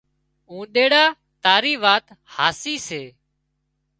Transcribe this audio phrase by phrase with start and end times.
[0.51, 1.03] اونۮيڙا
[1.43, 2.05] تاري وات
[2.35, 3.03] هاسي سي